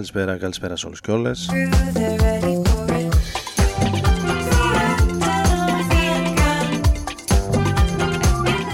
Καλησπέρα, 0.00 0.36
καλησπέρα 0.36 0.76
σε 0.76 0.86
όλους 0.86 1.00
και 1.00 1.10
όλες. 1.10 1.48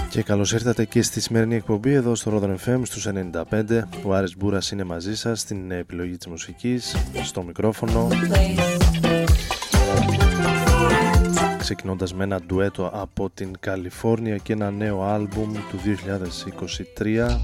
Και 0.09 0.23
καλώς 0.23 0.51
ήρθατε 0.51 0.85
και 0.85 1.01
στη 1.01 1.21
σημερινή 1.21 1.55
εκπομπή 1.55 1.93
εδώ 1.93 2.15
στο 2.15 2.39
Rodon 2.41 2.69
FM 2.69 2.81
στους 2.83 3.07
95 3.07 3.87
Ο 4.03 4.13
Άρης 4.13 4.37
Μπούρας 4.37 4.71
είναι 4.71 4.83
μαζί 4.83 5.15
σας 5.15 5.39
στην 5.39 5.71
επιλογή 5.71 6.17
της 6.17 6.27
μουσικής, 6.27 6.95
στο 7.23 7.43
μικρόφωνο. 7.43 8.07
Ξεκινώντας 11.57 12.13
με 12.13 12.23
ένα 12.23 12.41
ντουέτο 12.41 12.89
από 12.93 13.29
την 13.29 13.55
Καλιφόρνια 13.59 14.37
και 14.37 14.53
ένα 14.53 14.71
νέο 14.71 15.03
άλμπουμ 15.03 15.51
του 15.53 15.79
2023 16.97 17.39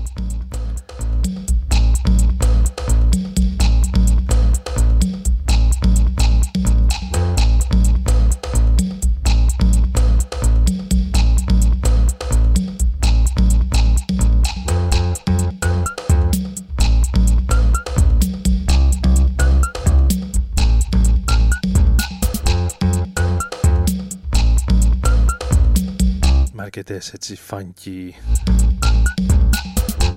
πολλές 27.04 27.14
έτσι 27.14 27.38
funky 27.50 28.12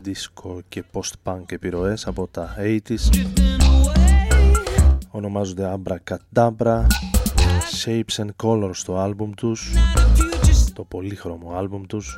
disco 0.05 0.59
και 0.69 0.85
post-punk 0.93 1.53
επιρροές 1.53 2.07
από 2.07 2.29
τα 2.31 2.55
80s 2.59 3.25
ονομάζονται 5.11 5.75
Abracadabra 5.77 6.87
Shapes 7.85 8.17
and 8.17 8.29
Colors 8.43 8.77
το 8.85 8.99
άλμπουμ 8.99 9.31
τους 9.31 9.73
το 10.75 10.85
πολύχρωμο 10.85 11.53
άλμπουμ 11.55 11.83
τους. 11.83 12.17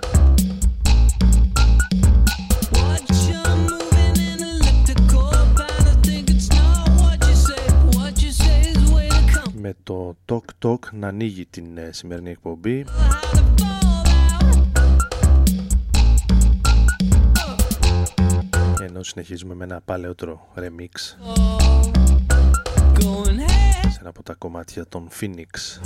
Με 9.60 9.74
το 9.82 10.16
Talk 10.26 10.66
Talk 10.66 10.78
να 10.92 11.08
ανοίγει 11.08 11.46
την 11.46 11.78
ε, 11.78 11.90
σημερινή 11.92 12.30
εκπομπή. 12.30 12.84
Ενώ 18.98 19.06
συνεχίζουμε 19.06 19.54
με 19.54 19.64
ένα 19.64 19.80
παλαιότερο 19.84 20.48
remix. 20.56 20.98
Σε 23.90 23.98
ένα 24.00 24.08
από 24.08 24.22
τα 24.22 24.34
κομμάτια 24.34 24.86
των 24.86 25.08
Phoenix 25.20 25.78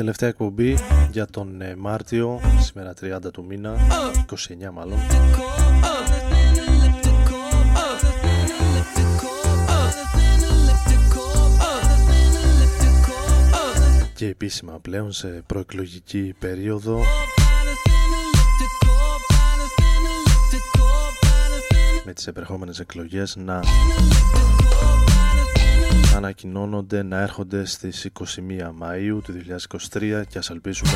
τελευταία 0.00 0.28
εκπομπή 0.28 0.78
για 1.10 1.26
τον 1.26 1.60
ε, 1.60 1.74
Μάρτιο, 1.76 2.40
σήμερα 2.60 2.94
30 3.00 3.32
του 3.32 3.44
μήνα, 3.44 3.76
29 4.30 4.70
μάλλον. 4.72 4.98
Και 14.14 14.26
επίσημα 14.26 14.78
πλέον 14.82 15.12
σε 15.12 15.42
προεκλογική 15.46 16.34
περίοδο 16.38 17.00
με 22.04 22.12
τις 22.12 22.26
επερχόμενες 22.26 22.80
εκλογές 22.80 23.36
να 23.36 23.60
ανακοινώνονται 26.16 27.02
να 27.02 27.20
έρχονται 27.20 27.64
στις 27.64 28.08
21 28.20 28.22
Μαΐου 28.82 29.18
του 29.22 29.34
2023 29.92 30.22
και 30.28 30.38
ας 30.38 30.50
ελπίσουμε 30.50 30.90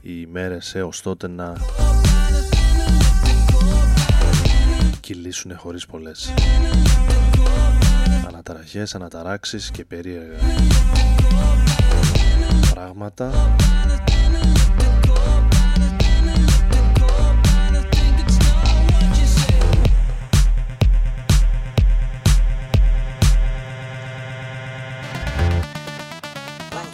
οι 0.00 0.24
ημέρες 0.28 0.74
έως 0.74 1.00
τότε 1.02 1.28
να 1.28 1.52
κυλήσουν 5.00 5.56
χωρίς 5.56 5.86
πολλές 5.86 6.34
αναταραχές, 8.28 8.94
αναταράξεις 8.94 9.70
και 9.70 9.84
περίεργα 9.84 10.38
πράγματα 12.74 13.54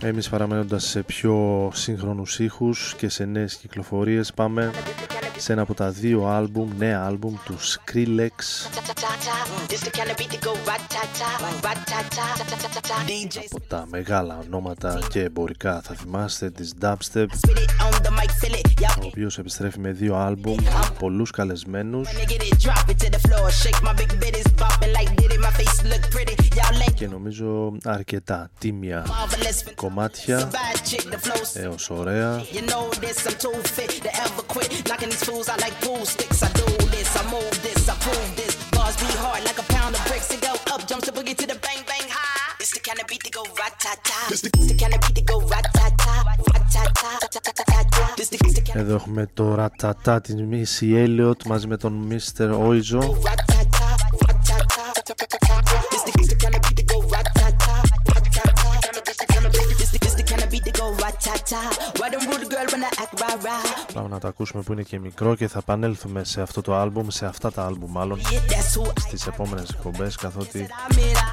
Εμείς 0.03 0.29
παραμένοντας 0.29 0.85
σε 0.85 1.03
πιο 1.03 1.71
σύγχρονους 1.75 2.39
ήχους 2.39 2.95
και 2.97 3.09
σε 3.09 3.25
νέες 3.25 3.55
κυκλοφορίες 3.55 4.33
πάμε 4.33 4.71
σε 5.39 5.53
ένα 5.53 5.63
από 5.63 5.75
τα 5.75 5.91
δύο 5.91 6.27
άλμπουμ, 6.27 6.71
νέα 6.79 7.05
άλμπουμ 7.07 7.35
του 7.45 7.59
Skrillex. 7.59 8.31
Από 13.51 13.67
τα 13.69 13.87
μεγάλα 13.91 14.39
ονόματα 14.47 14.99
και 15.11 15.23
εμπορικά 15.23 15.81
θα 15.81 15.95
θυμάστε 15.95 16.51
της 16.51 16.75
Dubstep 16.83 17.27
ο 19.03 19.07
οποίος 19.07 19.39
επιστρέφει 19.39 19.79
με 19.79 19.91
δύο 19.93 20.17
άλμπουμ 20.17 20.57
πολλούς 20.99 21.31
καλεσμένους. 21.31 22.09
Και 26.95 27.07
νομίζω 27.09 27.73
αρκετά 27.85 28.51
τίμια 28.59 29.07
κομμάτια 29.75 30.51
έως 31.55 31.91
ωραία 31.91 32.43
fools, 35.29 35.49
I 35.49 35.57
like 35.65 35.77
pool 35.85 36.05
sticks. 36.05 36.43
I 36.43 36.49
do 36.61 36.67
this, 36.95 37.11
I 37.21 37.23
move 37.35 37.57
this, 37.63 37.89
I 37.89 37.95
prove 38.05 38.31
this. 38.41 38.55
Bars 38.75 38.97
be 38.97 39.11
hard 39.23 39.45
like 39.45 39.59
a 39.65 39.67
pound 39.75 39.95
of 39.97 40.03
bricks 40.09 40.31
and 40.33 40.41
go 40.41 40.53
up, 40.73 40.81
jump 40.89 41.03
to 41.05 41.13
boogie 41.13 41.37
to 41.41 41.47
the 41.53 41.59
bang 41.65 41.83
bang 41.91 42.09
high. 42.17 42.55
This 42.59 42.71
the 42.73 42.81
kind 42.81 43.01
of 43.01 43.07
beat 43.11 43.23
that 43.25 43.35
go 43.39 43.45
rat 43.61 43.75
ta 43.85 43.93
ta. 44.09 44.19
This 44.31 44.41
the, 44.41 44.51
the 44.71 44.77
kind 44.81 44.95
of 44.95 45.01
beat 45.05 45.17
that 45.19 45.27
go 45.33 45.37
rat 45.53 45.67
ta 45.77 45.87
ta, 46.05 46.15
rat 46.53 46.65
ta 46.75 46.83
ta, 47.01 47.11
ta 47.35 47.41
ta 47.47 47.53
ta 47.71 47.83
ta. 47.95 48.15
This 48.17 48.29
the, 48.33 48.39
this 48.45 48.55
the 48.55 48.63
kind 48.67 48.79
Εδώ 48.81 48.95
έχουμε 48.95 49.29
το 49.35 49.55
ρατατά 49.55 50.21
της 50.21 50.35
Missy 50.51 50.89
Elliott 51.05 51.47
μαζί 51.47 51.67
με 51.67 51.77
τον 51.77 52.09
Mr. 52.11 52.47
Oizo 52.67 53.01
Να 64.03 64.19
τα 64.19 64.29
ακούσουμε 64.29 64.63
που 64.63 64.73
είναι 64.73 64.83
και 64.83 64.99
μικρό 64.99 65.35
και 65.35 65.49
θα 65.49 65.59
επανέλθουμε 65.59 66.25
σε 66.25 66.41
αυτό 66.41 66.61
το 66.61 66.83
album, 66.83 67.05
σε 67.09 67.27
αυτά 67.27 67.53
τα 67.53 67.71
album 67.71 67.89
μάλλον 67.89 68.21
στι 68.99 69.19
επόμενε 69.27 69.63
εκπομπέ. 69.71 70.11
Καθότι 70.21 70.67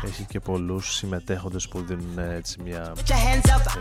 έχει 0.05 0.23
και 0.23 0.39
πολλού 0.39 0.79
συμμετέχοντε 0.79 1.57
που 1.69 1.81
δίνουν 1.81 2.19
έτσι 2.19 2.61
μια 2.61 2.93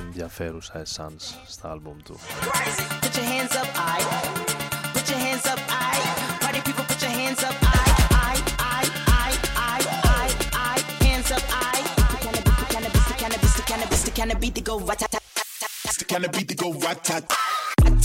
ενδιαφέρουσα 0.04 0.78
εσάν 0.78 1.16
στα 1.46 1.74
album 1.76 1.96
του. 2.04 2.18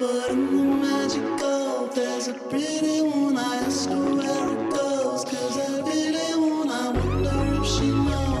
But 0.00 0.30
in 0.30 0.56
the 0.56 0.64
magical, 0.64 1.86
there's 1.94 2.28
a 2.28 2.34
pretty 2.34 3.02
one. 3.02 3.36
I 3.36 3.56
ask 3.56 3.88
her 3.88 3.96
where 3.96 4.48
it 4.52 4.70
goes. 4.72 5.24
Cause 5.24 5.58
I 5.58 5.80
really 5.80 6.34
wanna 6.40 6.98
wonder 6.98 7.62
if 7.62 7.66
she 7.68 7.86
knows 7.88 8.31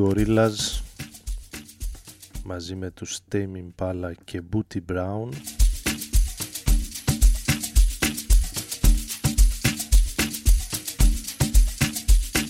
Gorillaz 0.00 0.80
μαζί 2.44 2.74
με 2.74 2.90
τους 2.90 3.18
Τέιμιν 3.28 3.74
Πάλα 3.74 4.14
και 4.24 4.42
Booty 4.52 4.78
Brown 4.92 5.28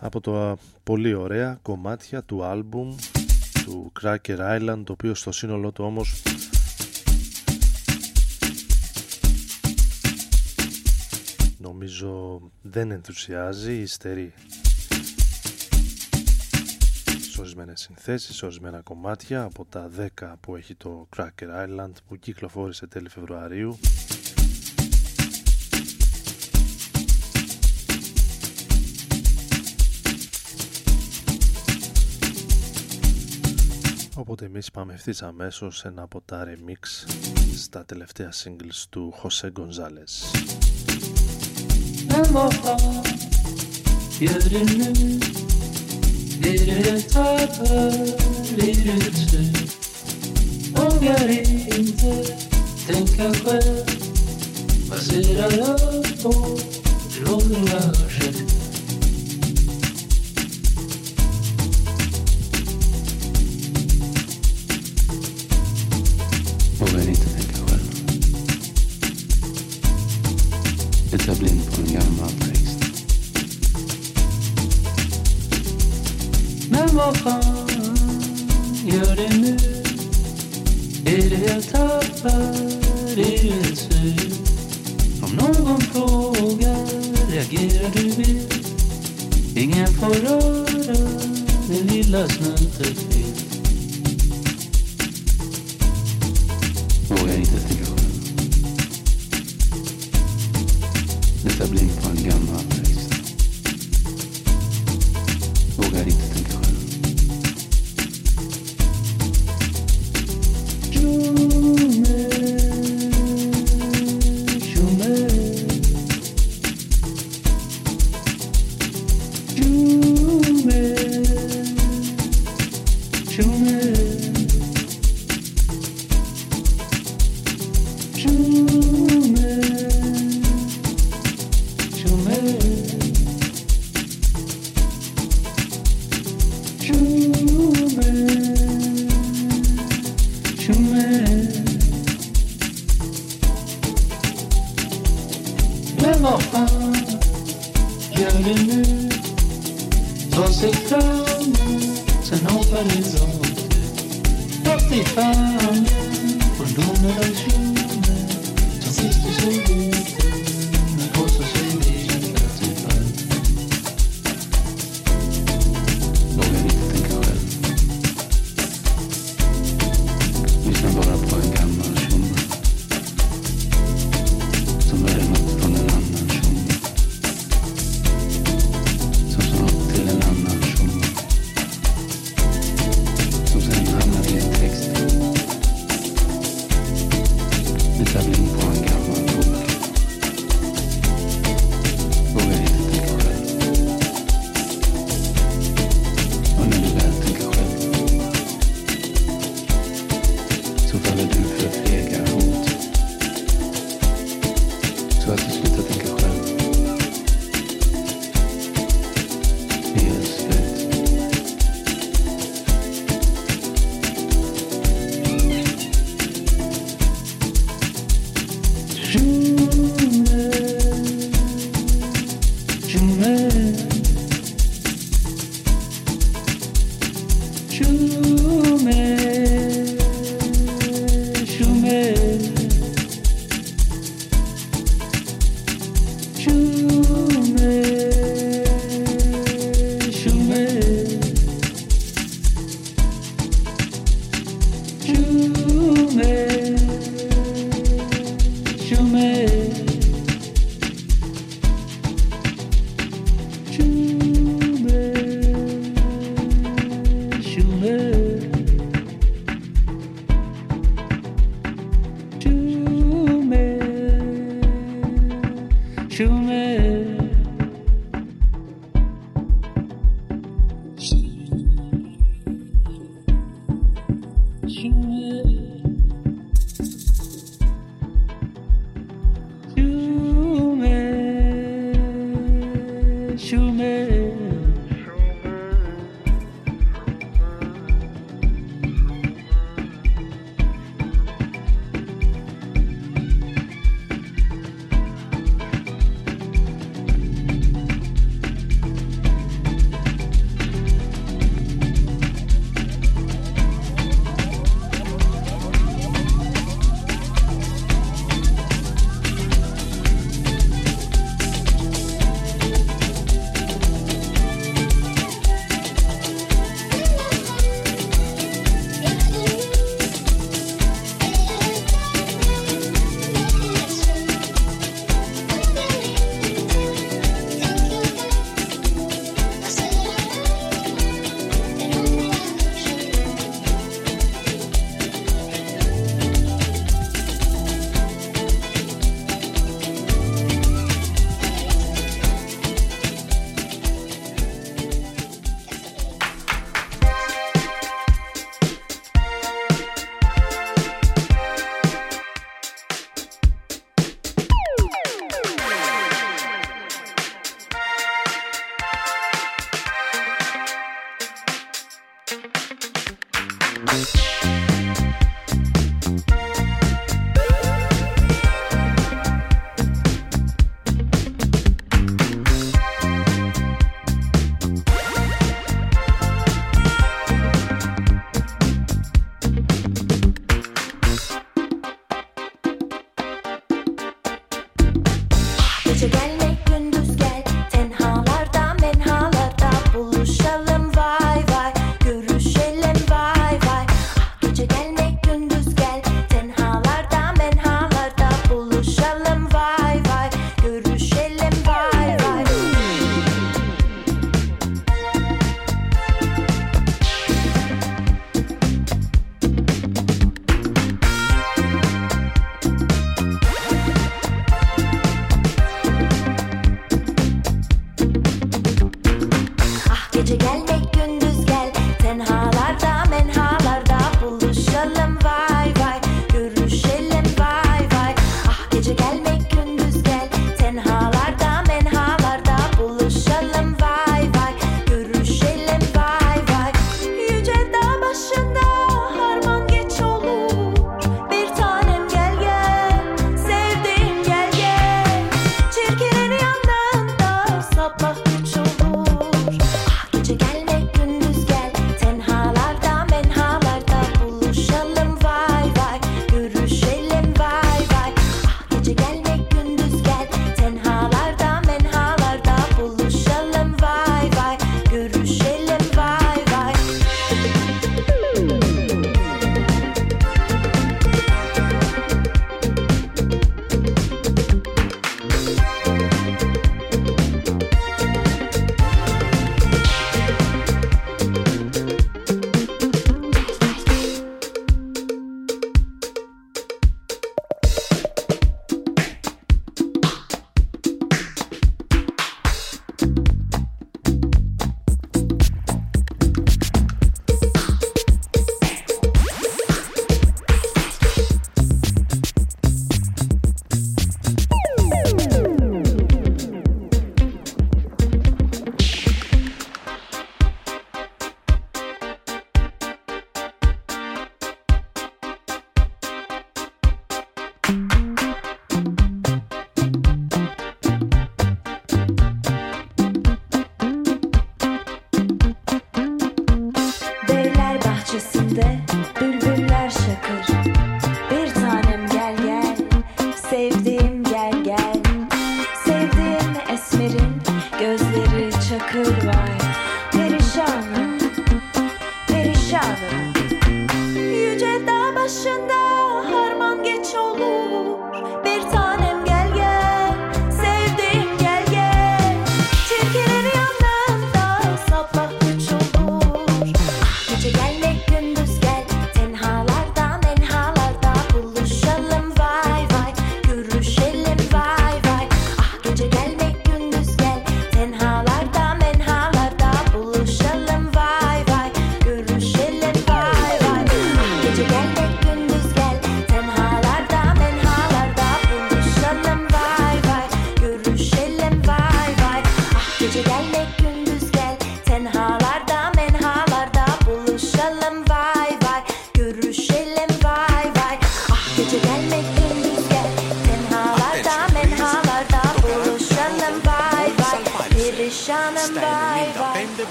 από 0.00 0.20
τα 0.20 0.58
πολύ 0.82 1.14
ωραία 1.14 1.58
κομμάτια 1.62 2.22
του 2.22 2.44
άλμπουμ 2.44 2.94
του 3.64 3.92
Cracker 4.00 4.38
Island 4.38 4.82
το 4.84 4.92
οποίο 4.92 5.14
στο 5.14 5.32
σύνολό 5.32 5.72
του 5.72 5.84
όμως 5.84 6.22
νομίζω 11.58 12.40
δεν 12.62 12.90
ενθουσιάζει, 12.90 13.80
η 13.80 13.86
στερή 13.86 14.32
ορισμένες 17.52 17.80
συνθέσεις, 17.80 18.42
ορισμένα 18.42 18.80
κομμάτια 18.80 19.42
από 19.42 19.64
τα 19.64 19.90
10 20.20 20.32
που 20.40 20.56
έχει 20.56 20.74
το 20.74 21.08
Cracker 21.16 21.66
Island 21.66 21.92
που 22.08 22.16
κυκλοφόρησε 22.16 22.86
τέλη 22.86 23.08
Φεβρουαρίου. 23.08 23.78
Οπότε 34.14 34.44
εμείς 34.44 34.70
πάμε 34.70 34.92
ευθύς 34.92 35.22
αμέσως 35.22 35.78
σε 35.78 35.88
ένα 35.88 36.02
από 36.02 36.20
τα 36.24 36.46
remix 36.46 37.08
στα 37.56 37.84
τελευταία 37.84 38.32
singles 38.32 38.84
του 38.90 39.10
Χωσέ 39.10 39.52
González. 39.56 40.12
Vågar 50.74 51.30
inte 51.30 52.24
tänka 52.86 53.34
själv. 53.34 53.86
Passerar 54.90 55.70
upp 55.70 56.22
på 56.22 56.58
långa 57.26 57.80
själv? 58.08 58.61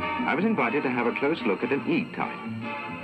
I 0.00 0.34
was 0.34 0.44
invited 0.44 0.82
to 0.84 0.90
have 0.90 1.06
a 1.06 1.12
close 1.18 1.38
look 1.46 1.62
at 1.62 1.72
an 1.72 1.88
E-type. 1.90 3.01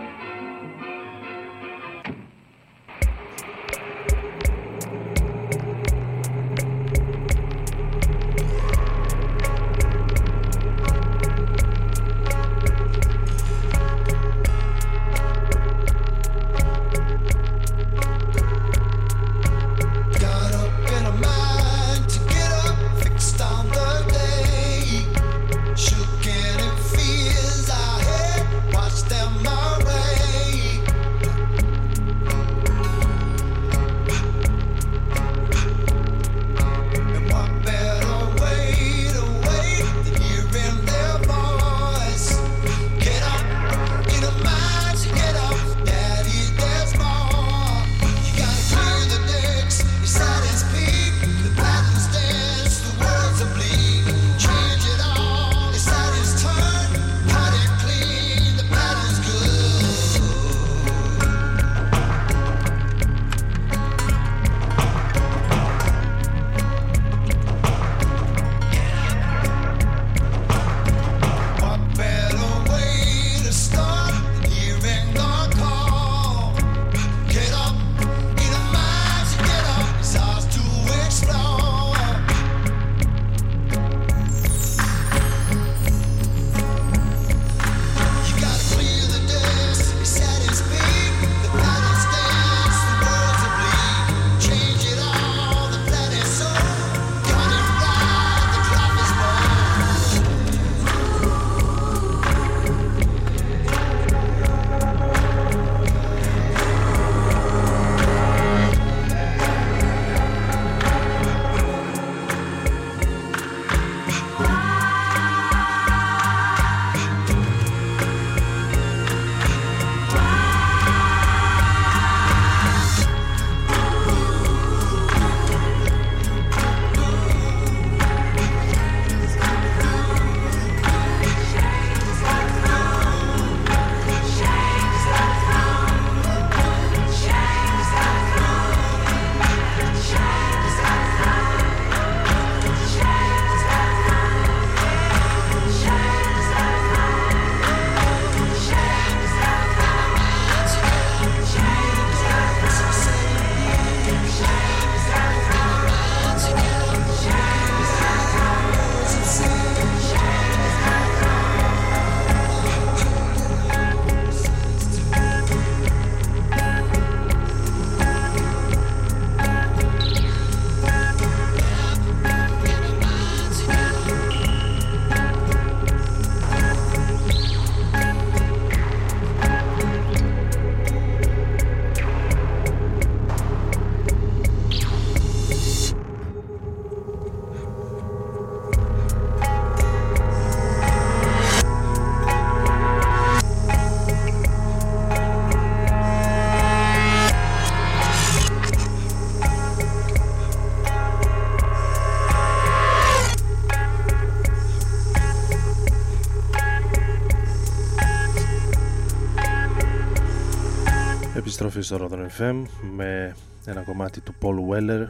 στο 211.83 212.09
Rodan 212.11 212.41
FM 212.41 212.63
με 212.95 213.37
ένα 213.65 213.81
κομμάτι 213.83 214.21
του 214.21 214.35
Paul 214.43 214.73
Weller 214.73 215.07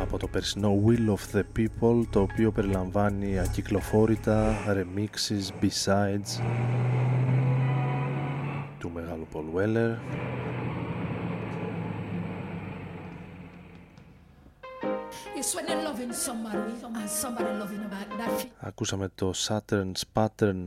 από 0.00 0.18
το 0.18 0.26
περσινό 0.26 0.82
Will 0.86 1.14
of 1.14 1.36
the 1.36 1.42
People 1.58 2.06
το 2.10 2.20
οποίο 2.20 2.50
περιλαμβάνει 2.50 3.38
ακυκλοφόρητα 3.38 4.54
remixes 4.66 5.64
besides 5.64 6.42
του 8.78 8.90
μεγάλου 8.90 9.26
Paul 9.32 9.58
Weller. 9.58 9.96
Ακούσαμε 18.60 19.08
το 19.14 19.32
Saturn's 19.48 20.02
Pattern. 20.12 20.66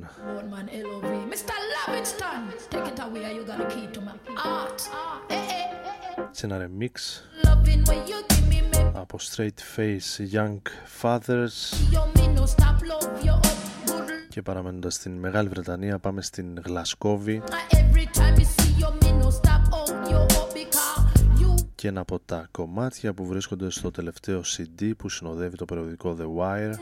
Princeton. 1.91 2.41
Ένα 6.41 6.57
remix. 6.57 6.91
Από 8.93 9.17
Straight 9.21 9.77
Face 9.77 10.33
Young 10.33 10.61
Fathers. 11.01 11.75
Και 14.29 14.41
παραμένοντας 14.41 14.93
στην 14.93 15.11
Μεγάλη 15.11 15.49
Βρετανία 15.49 15.99
πάμε 15.99 16.21
στην 16.21 16.61
Γλασκόβη. 16.65 17.43
Και 21.75 21.87
ένα 21.87 21.99
από 21.99 22.19
τα 22.19 22.47
κομμάτια 22.51 23.13
που 23.13 23.25
βρίσκονται 23.25 23.69
στο 23.69 23.91
τελευταίο 23.91 24.41
CD 24.57 24.91
που 24.97 25.09
συνοδεύει 25.09 25.55
το 25.55 25.65
περιοδικό 25.65 26.17
The 26.19 26.41
Wire. 26.41 26.73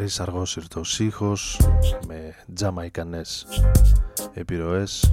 καθαρής 0.00 0.20
αργός 0.20 0.56
ήρτος 0.56 0.98
ήχος 1.00 1.60
με 2.06 2.34
τζαμαϊκανές 2.54 3.46
επιρροές. 4.32 5.12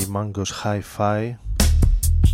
Η 0.00 0.10
Mangos 0.14 0.44
Hi-Fi 0.64 1.34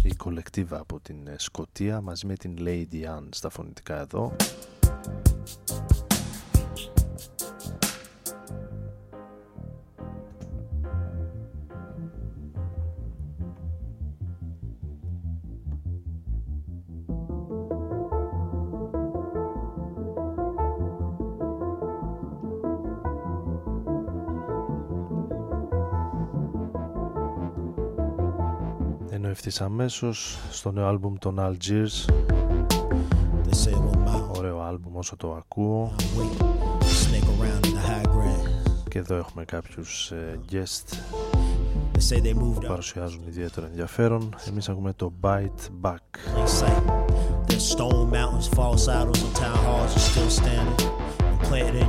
η 0.03 0.14
κολεκτίβα 0.14 0.79
από 0.79 1.01
την 1.01 1.16
Σκωτία 1.37 2.01
μαζί 2.01 2.27
με 2.27 2.35
την 2.35 2.57
Lady 2.59 3.18
Anne 3.18 3.29
στα 3.31 3.49
φωνητικά 3.49 4.01
εδώ. 4.01 4.37
Αμέσω 29.61 29.72
αμέσως 29.72 30.38
στο 30.50 30.72
νέο 30.72 30.86
άλμπουμ 30.86 31.14
των 31.18 31.36
Algiers. 31.38 32.12
Ωραίο 34.36 34.61
άλμπουμ 34.61 34.96
όσο 34.96 35.16
το 35.16 35.34
ακούω. 35.34 35.94
Και 38.88 38.98
εδώ 38.98 39.16
έχουμε 39.16 39.44
κάποιους 39.44 40.11
ε, 40.11 40.40
uh, 40.53 42.32
που 42.34 42.59
παρουσιάζουν 42.66 43.20
ιδιαίτερο 43.26 43.66
ενδιαφέρον. 43.66 44.34
Εμείς 44.48 44.68
ακούμε 44.68 44.92
το 44.92 45.12
Bite 45.20 45.68
Back. 45.82 45.96
Stone 47.74 48.11
mountains, 48.16 48.48
false 48.59 48.86
idols, 49.00 49.20
and 49.26 49.34
town 49.42 49.59
halls 49.66 49.92
are 49.98 50.05
still 50.11 50.30
standing, 50.40 50.90
planted. 51.48 51.82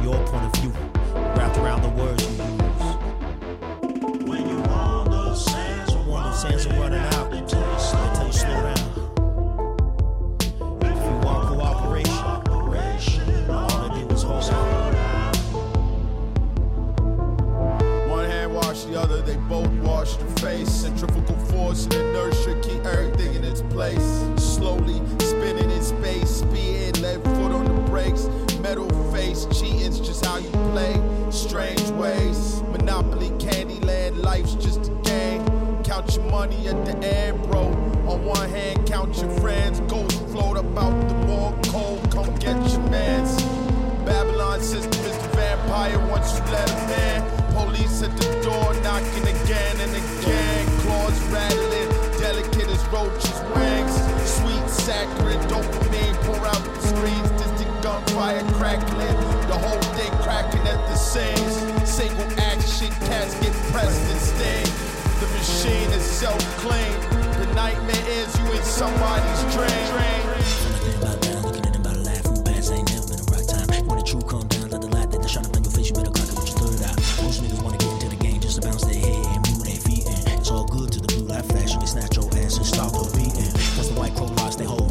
centrifugal 21.03 21.45
force 21.47 21.85
and 21.85 21.93
inertia 21.95 22.59
keep 22.61 22.85
everything 22.85 23.35
in 23.35 23.43
its 23.43 23.61
place. 23.61 24.23
Slowly 24.37 25.01
spinning 25.19 25.69
in 25.69 25.81
space, 25.81 26.29
speed, 26.29 26.99
left 26.99 27.23
foot 27.23 27.51
on 27.51 27.65
the 27.65 27.81
brakes. 27.89 28.27
Metal 28.61 28.87
face, 29.11 29.45
cheating's 29.47 29.99
just 29.99 30.25
how 30.25 30.37
you 30.37 30.49
play. 30.71 30.95
Strange 31.29 31.89
ways, 31.91 32.61
Monopoly, 32.71 33.29
Candyland, 33.31 34.23
life's 34.23 34.55
just 34.55 34.87
a 34.87 34.95
game. 35.03 35.43
Count 35.83 36.15
your 36.15 36.25
money 36.29 36.67
at 36.67 36.85
the 36.85 36.95
end, 37.05 37.41
bro. 37.43 37.65
On 38.07 38.23
one 38.23 38.49
hand, 38.49 38.87
count 38.87 39.17
your 39.17 39.31
friends. 39.41 39.81
Ghosts 39.81 40.19
float 40.31 40.57
about 40.57 40.93
the 41.09 41.15
wall. 41.27 41.57
cold. 41.67 42.11
Come 42.11 42.33
get 42.35 42.55
your 42.71 42.81
mans. 42.89 43.41
Babylon 44.05 44.61
system 44.61 45.05
is 45.05 45.17
the 45.17 45.29
vampire 45.35 45.99
once 46.07 46.37
you 46.37 46.45
let 46.45 46.69
him 46.69 46.89
in. 46.89 47.53
Police 47.53 48.03
at 48.03 48.15
the 48.17 48.41
door 48.41 48.73
knocking 48.81 49.27
again 49.27 49.73
roaches, 52.93 53.39
wigs. 53.57 53.95
Sweet 54.37 54.65
saccharin, 54.69 55.41
dopamine 55.49 56.15
pour 56.23 56.45
out 56.45 56.63
the 56.63 56.81
screens. 56.81 57.29
Distant 57.41 57.81
gunfire 57.81 58.43
crackling, 58.53 59.17
the 59.49 59.57
whole 59.57 59.81
day 59.97 60.11
cracking 60.21 60.65
at 60.67 60.79
the 60.87 60.95
seams. 60.95 61.55
Single 61.89 62.29
action, 62.39 62.91
cats 63.09 63.33
get 63.41 63.53
pressed 63.73 64.05
and 64.11 64.21
stained. 64.21 64.73
The 65.19 65.27
machine 65.37 65.89
is 65.97 66.03
self-clean. 66.03 66.95
The 67.41 67.53
nightmare 67.55 68.07
is 68.07 68.29
you 68.39 68.45
in 68.53 68.63
somebody's 68.63 69.41
dream. 69.53 70.72
white 84.03 84.15
chrome 84.15 84.35
rocks, 84.35 84.57
they 84.57 84.65
hold 84.65 84.82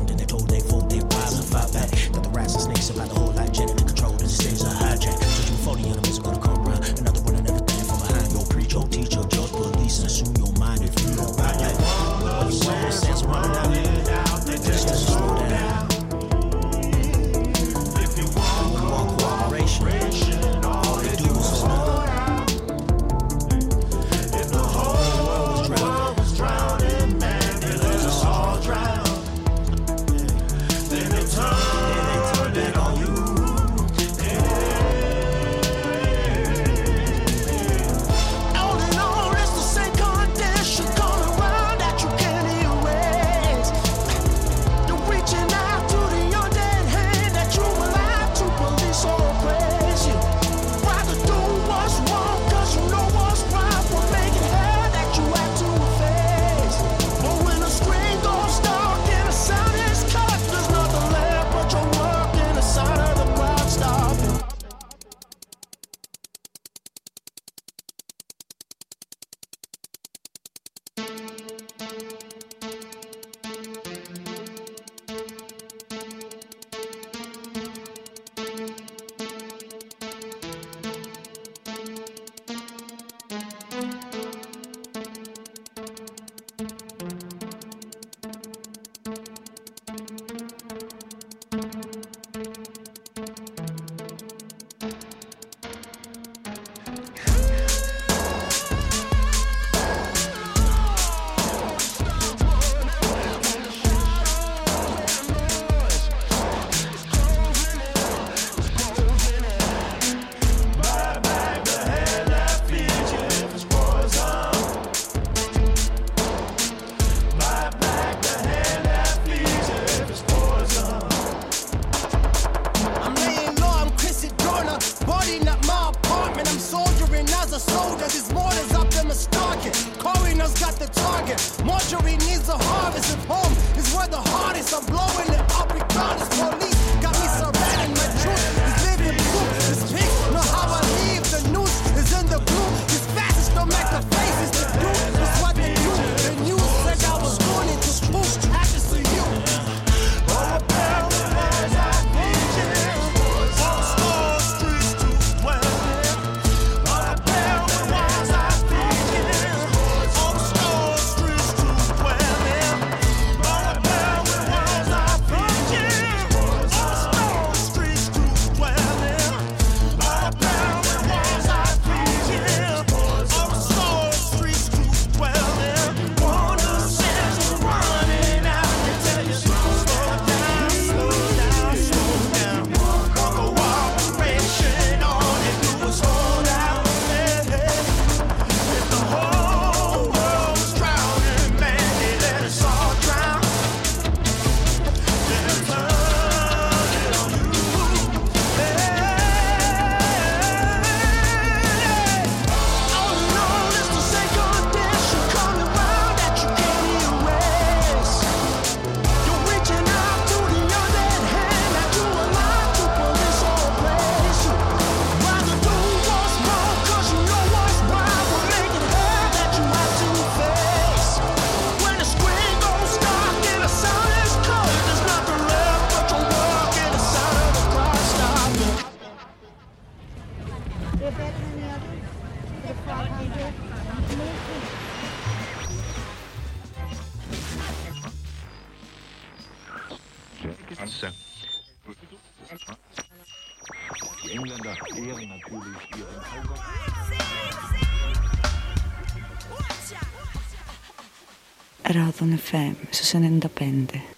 1995. 253.13 254.12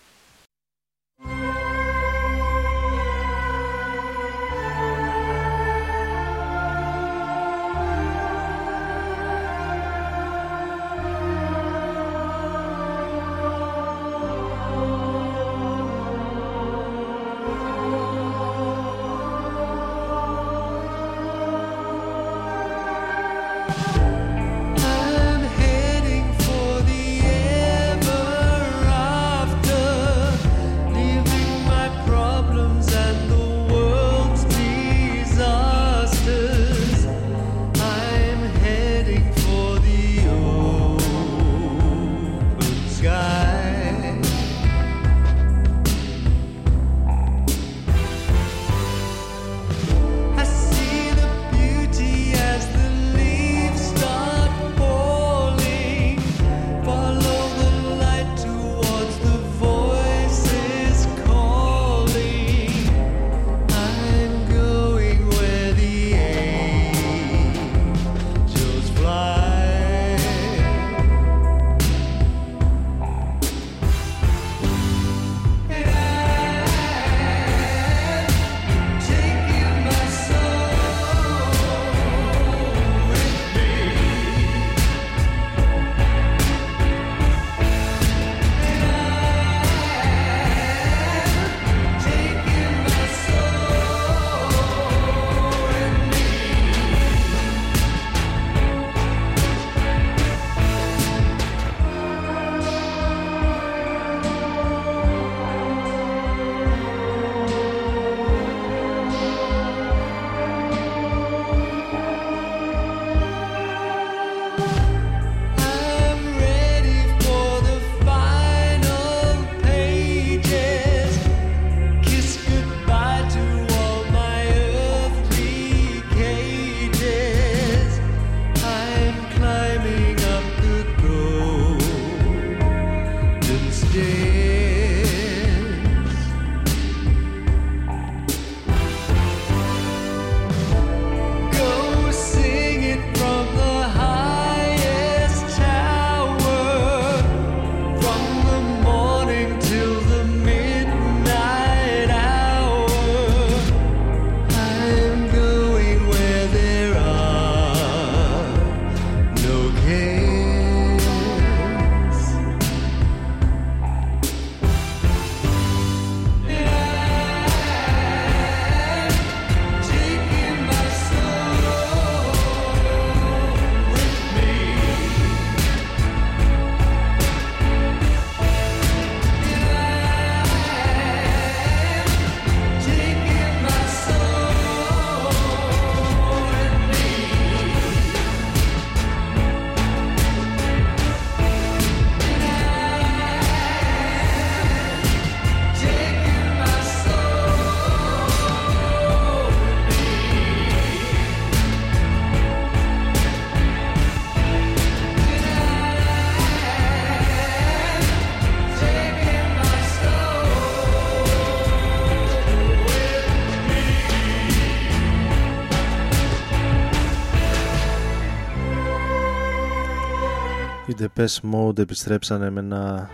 οι 220.98 221.10
Depeche 221.16 221.54
Mode 221.54 221.78
επιστρέψανε 221.78 222.50
με 222.50 222.60
ένα 222.60 223.10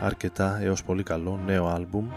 αρκετά 0.00 0.58
έως 0.62 0.84
πολύ 0.84 1.02
καλό 1.02 1.40
νέο 1.46 1.66
άλμπουμ. 1.66 2.08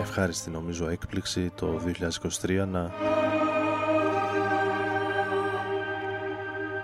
Ευχάριστη 0.00 0.50
νομίζω 0.50 0.88
έκπληξη 0.88 1.50
το 1.54 1.80
2023 2.42 2.64
να 2.70 2.92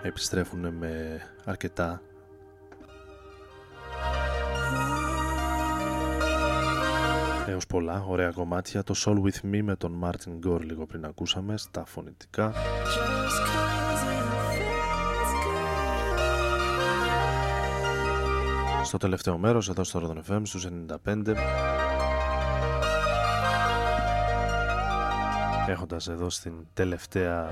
επιστρέφουν 0.03 0.75
με 0.75 1.21
αρκετά 1.45 2.03
έως 7.55 7.67
πολλά 7.67 8.05
ωραία 8.09 8.31
κομμάτια. 8.31 8.83
Το 8.83 8.95
Soul 8.97 9.23
With 9.23 9.55
Me 9.55 9.61
με 9.63 9.77
τον 9.77 10.05
Martin 10.05 10.49
Gore 10.49 10.61
λίγο 10.61 10.87
πριν 10.87 11.05
ακούσαμε 11.05 11.57
στα 11.57 11.85
φωνητικά. 11.85 12.53
Στο 18.85 18.97
τελευταίο 18.97 19.39
μέρος 19.39 19.69
εδώ 19.69 19.85
στο 19.85 20.01
Rodon 20.03 20.33
FM 20.33 20.41
στους 20.45 20.67
95. 21.05 21.37
Έχοντας 25.69 26.09
εδώ 26.09 26.31
στην 26.31 26.53
τελευταία 26.75 27.49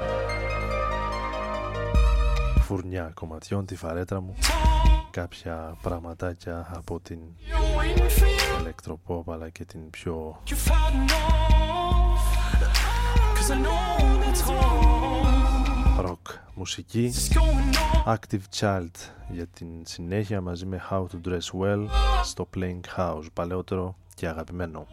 φουρνιά 2.60 3.10
κομματιών 3.14 3.66
τη 3.66 3.76
φαρέτρα 3.76 4.20
μου 4.20 4.34
κάποια 5.12 5.76
πραγματάκια 5.82 6.70
από 6.74 7.00
την 7.00 7.18
ηλεκτροπόπ 8.60 9.30
αλλά 9.30 9.48
και 9.48 9.64
την 9.64 9.90
πιο 9.90 10.42
ροκ 16.00 16.26
μουσική. 16.54 17.12
Active 18.06 18.60
Child 18.60 18.90
για 19.30 19.46
την 19.46 19.66
συνέχεια 19.84 20.40
μαζί 20.40 20.66
με 20.66 20.82
How 20.90 21.02
to 21.02 21.28
Dress 21.28 21.60
Well 21.60 21.86
στο 22.22 22.48
Playing 22.56 22.80
House. 22.96 23.26
Παλαιότερο 23.32 23.96
και 24.14 24.28
αγαπημένο. 24.28 24.86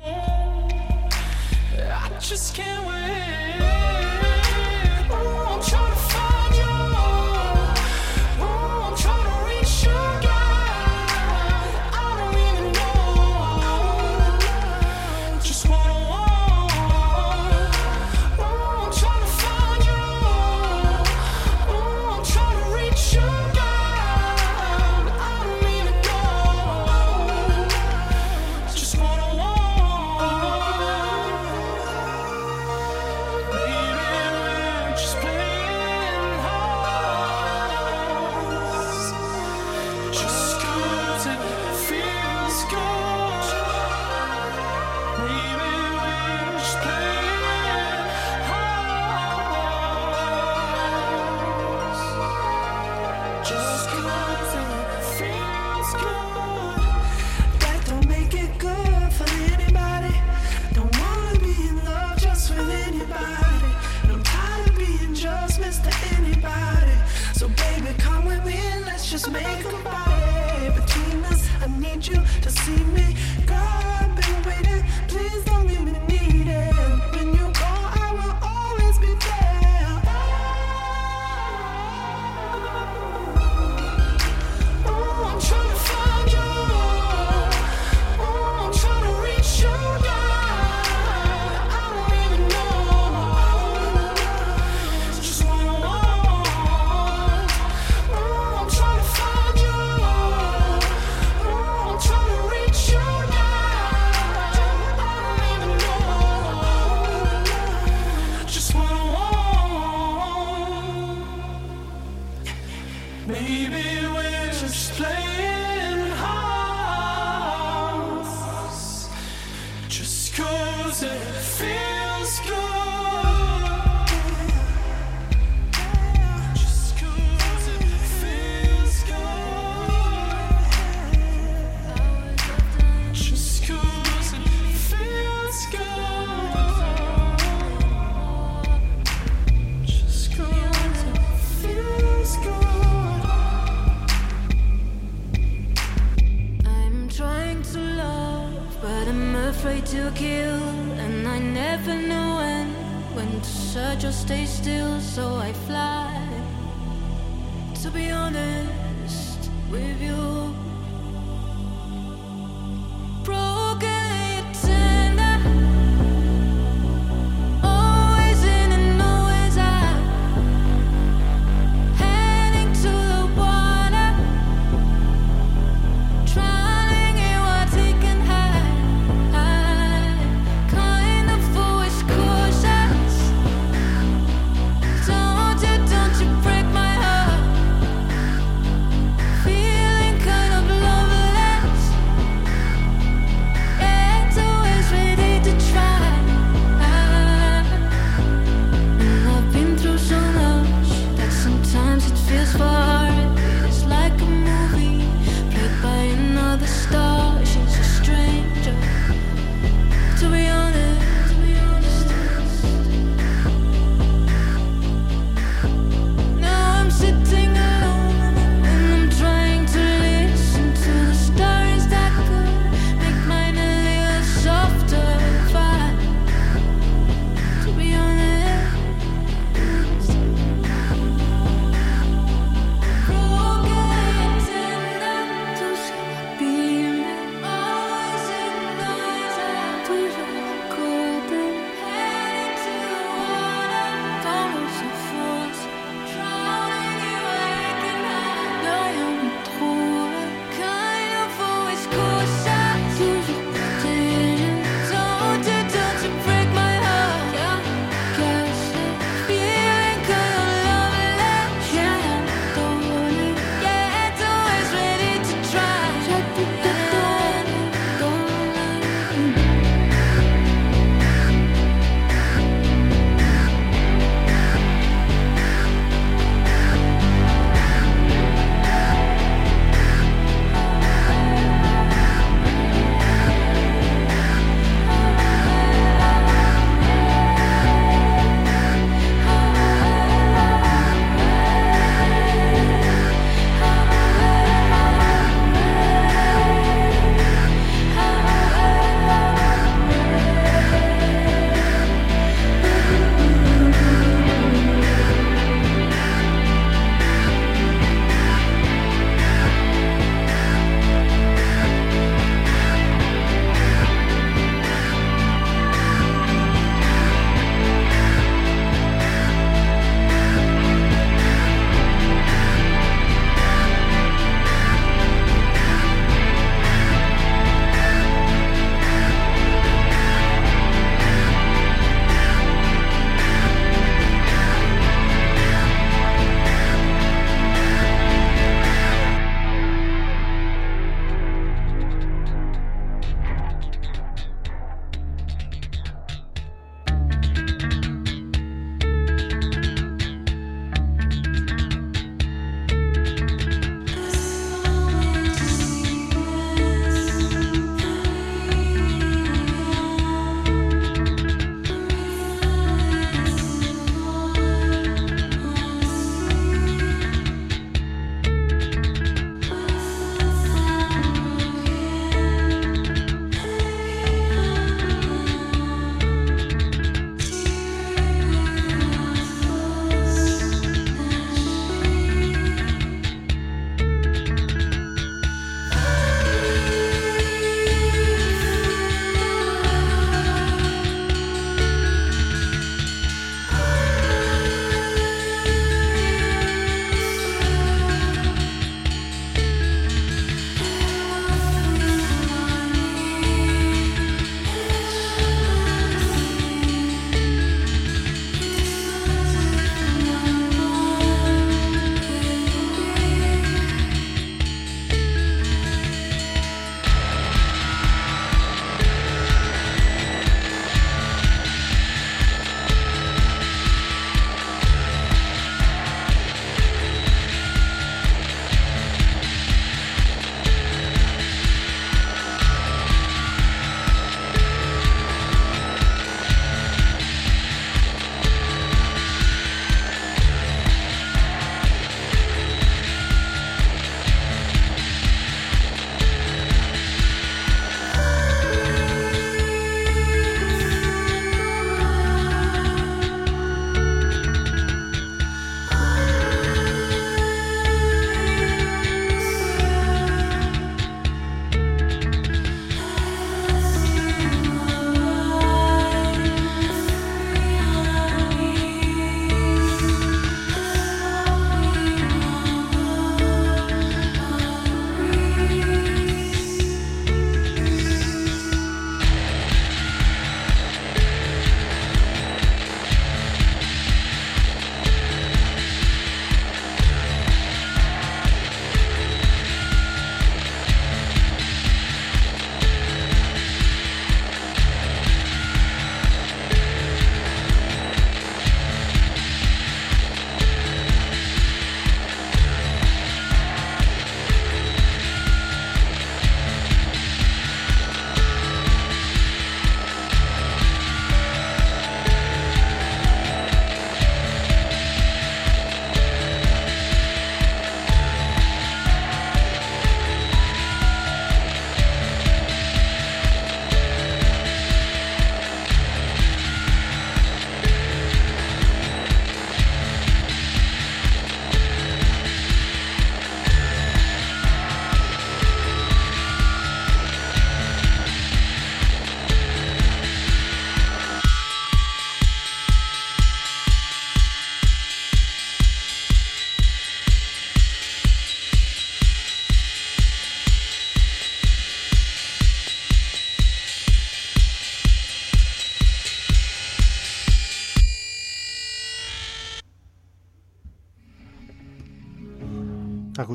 just 69.19 69.31
make 69.33 69.63
them 69.63 69.83
buy 69.83 70.71
between 70.73 71.25
us. 71.25 71.45
I 71.61 71.67
need 71.77 72.07
you 72.07 72.23
to 72.41 72.49
see 72.49 72.83
me, 72.95 73.15
girl. 73.45 74.08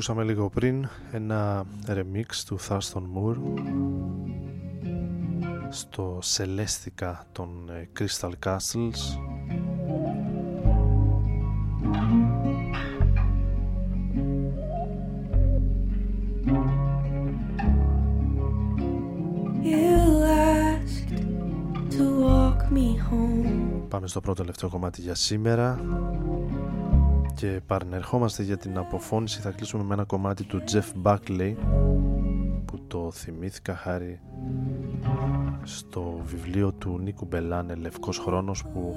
Ακούσαμε 0.07 0.31
λίγο 0.31 0.49
πριν 0.49 0.87
ένα 1.11 1.65
remix 1.87 2.25
του 2.45 2.59
Thurston 2.67 3.03
Moore 3.15 3.37
στο 5.69 6.19
Celestica 6.23 7.13
των 7.31 7.69
ε, 7.69 7.89
Crystal 7.99 8.31
Castles. 8.45 8.93
Πάμε 23.89 24.07
στο 24.07 24.21
πρώτο 24.21 24.41
τελευταίο 24.41 24.69
κομμάτι 24.69 25.01
για 25.01 25.15
σήμερα 25.15 25.79
και 27.35 27.61
παρνερχόμαστε 27.67 28.43
για 28.43 28.57
την 28.57 28.77
αποφώνηση. 28.77 29.41
Θα 29.41 29.51
κλείσουμε 29.51 29.83
με 29.83 29.93
ένα 29.93 30.03
κομμάτι 30.03 30.43
του 30.43 30.63
Jeff 30.71 30.91
Buckley 31.03 31.55
που 32.65 32.79
το 32.87 33.11
θυμήθηκα 33.11 33.75
χάρη 33.75 34.19
στο 35.63 36.21
βιβλίο 36.25 36.71
του 36.71 36.99
Νίκου 36.99 37.25
Μπελάνε 37.25 37.75
«Λευκός 37.75 38.17
χρόνος» 38.17 38.63
που 38.63 38.95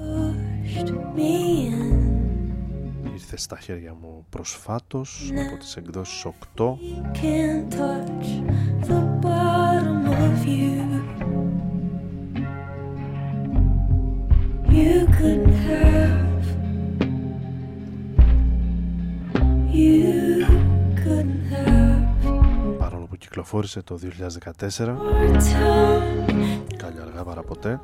ήρθε 3.13 3.37
στα 3.37 3.59
χέρια 3.59 3.93
μου 4.01 4.25
προσφάτως 4.29 5.31
από 5.47 5.57
τις 5.57 5.75
εκδόσεις 5.75 6.25
8 6.55 6.77
You. 14.71 15.07
Couldn't 15.17 15.53
have. 15.67 16.28
Παρόλο 22.77 23.05
που 23.09 23.15
κυκλοφόρησε 23.17 23.81
το 23.81 23.99
2014 24.03 24.95
Καλή 26.77 26.99
αργά 27.01 27.23
παρά 27.23 27.41
ποτέ 27.41 27.79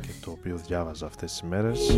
Και 0.00 0.08
το 0.24 0.30
οποίο 0.30 0.60
διάβαζα 0.66 1.06
αυτές 1.06 1.30
τις 1.30 1.42
μέρες 1.42 1.90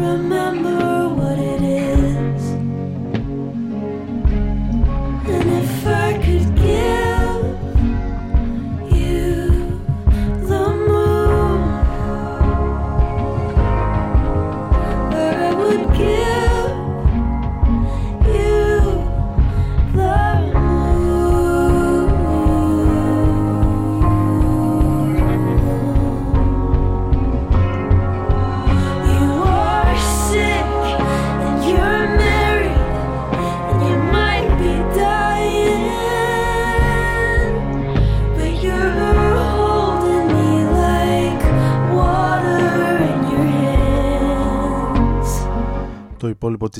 remember 0.00 0.39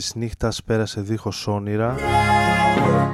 της 0.01 0.15
νύχτας 0.15 0.63
πέρασε 0.63 1.01
δίχως 1.01 1.47
όνειρα. 1.47 1.97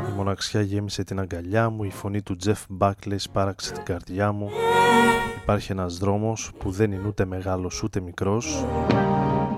Η 0.09 0.13
μοναξιά 0.17 0.61
γέμισε 0.61 1.05
την 1.05 1.21
αγκαλιά 1.21 1.71
μου 1.71 1.85
Η 1.85 1.91
φωνή 1.91 2.23
του 2.23 2.37
Τζεφ 2.37 2.65
Μπάκλεϊ 2.69 3.19
σπάραξε 3.19 3.73
την 3.73 3.83
καρδιά 3.83 4.33
μου. 4.33 4.51
Υπάρχει 5.43 5.73
ένας 5.73 5.99
δρόμος 5.99 6.53
που 6.59 6.71
δεν 6.71 6.93
είναι 6.93 7.07
ούτε 7.07 7.25
μεγάλος 7.25 7.83
ούτε 7.83 8.01
μικρός. 8.01 8.65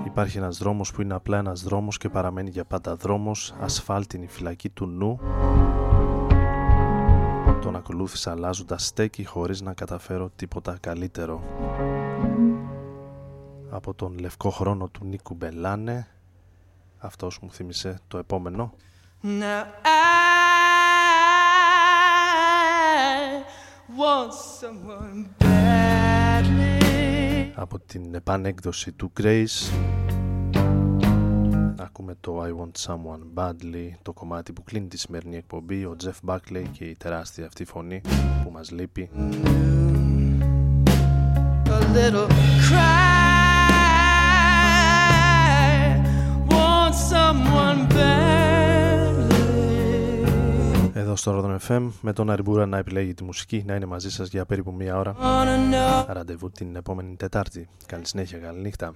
Υπάρχει 0.06 0.38
ένας 0.38 0.58
δρόμος 0.58 0.92
που 0.92 1.02
είναι 1.02 1.14
απλά 1.14 1.38
ένας 1.38 1.62
δρόμος 1.62 1.96
και 1.96 2.08
παραμένει 2.08 2.50
για 2.50 2.64
πάντα 2.64 2.96
δρόμος. 2.96 3.54
Ασφάλτινη 3.60 4.26
φυλακή 4.26 4.68
του 4.68 4.86
νου. 4.86 5.20
Τον 7.60 7.76
ακολούθησα 7.76 8.30
αλλάζοντας 8.30 8.86
στέκη 8.86 9.24
χωρίς 9.24 9.60
να 9.60 9.72
καταφέρω 9.72 10.30
τίποτα 10.36 10.76
καλύτερο. 10.80 11.42
Από 13.70 13.94
τον 13.94 14.18
λευκό 14.18 14.50
χρόνο 14.50 14.88
του 14.88 15.04
Νίκου 15.04 15.34
Μπελάνε 15.34 16.06
αυτός 16.98 17.38
μου 17.42 17.50
θύμισε 17.52 17.98
το 18.08 18.18
επόμενο 18.18 18.74
Now 19.22 19.64
I 19.84 19.88
want 23.98 24.32
someone 24.60 25.26
badly. 25.44 26.78
από 27.54 27.78
την 27.78 28.14
επανέκδοση 28.14 28.92
του 28.92 29.12
Grace 29.20 29.72
ακούμε 31.98 32.16
το 32.20 32.42
I 32.42 32.48
Want 32.48 32.86
Someone 32.86 33.22
Badly 33.42 33.90
το 34.02 34.12
κομμάτι 34.12 34.52
που 34.52 34.62
κλείνει 34.62 34.86
τη 34.86 34.98
σημερινή 34.98 35.36
εκπομπή 35.36 35.84
ο 35.84 35.96
Jeff 36.04 36.30
Buckley 36.30 36.64
και 36.72 36.84
η 36.84 36.96
τεράστια 36.96 37.46
αυτή 37.46 37.64
φωνή 37.64 38.00
που 38.44 38.50
μας 38.50 38.70
λείπει 38.70 39.10
A 41.70 41.80
little 41.94 42.28
cry. 42.66 43.07
Εδώ 50.92 51.16
στο 51.16 51.58
Rodon 51.68 51.68
FM 51.68 51.88
με 52.00 52.12
τον 52.12 52.30
Αριμπούρα 52.30 52.66
να 52.66 52.78
επιλέγει 52.78 53.14
τη 53.14 53.24
μουσική 53.24 53.64
να 53.66 53.74
είναι 53.74 53.86
μαζί 53.86 54.10
σας 54.10 54.28
για 54.28 54.44
περίπου 54.44 54.72
μία 54.72 54.98
ώρα. 54.98 55.14
Ραντεβού 56.08 56.50
την 56.50 56.76
επόμενη 56.76 57.16
Τετάρτη. 57.16 57.68
Καλή 57.86 58.06
συνέχεια, 58.06 58.38
καλή 58.38 58.60
νύχτα. 58.60 58.94